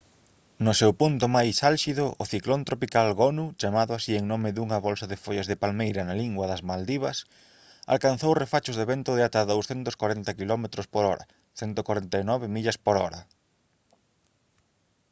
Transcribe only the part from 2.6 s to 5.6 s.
tropical gonu chamado así en nome dunha bolsa de follas de